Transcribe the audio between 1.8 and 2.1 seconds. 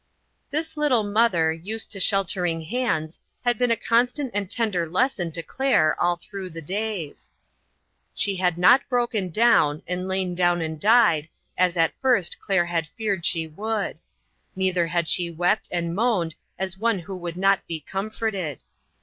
to